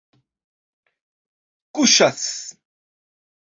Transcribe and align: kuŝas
kuŝas 1.75 2.19